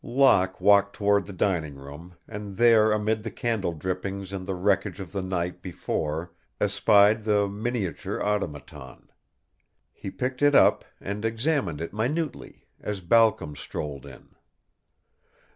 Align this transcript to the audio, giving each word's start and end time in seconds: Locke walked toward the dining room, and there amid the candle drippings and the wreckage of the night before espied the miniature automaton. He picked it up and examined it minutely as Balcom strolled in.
Locke 0.03 0.59
walked 0.59 0.95
toward 0.95 1.27
the 1.27 1.31
dining 1.31 1.75
room, 1.75 2.15
and 2.27 2.57
there 2.57 2.91
amid 2.91 3.21
the 3.21 3.29
candle 3.29 3.73
drippings 3.73 4.33
and 4.33 4.47
the 4.47 4.55
wreckage 4.55 4.99
of 4.99 5.11
the 5.11 5.21
night 5.21 5.61
before 5.61 6.31
espied 6.59 7.19
the 7.19 7.47
miniature 7.47 8.19
automaton. 8.19 9.11
He 9.93 10.09
picked 10.09 10.41
it 10.41 10.55
up 10.55 10.83
and 10.99 11.23
examined 11.23 11.81
it 11.81 11.93
minutely 11.93 12.65
as 12.79 12.99
Balcom 12.99 13.55
strolled 13.55 14.07
in. 14.07 14.29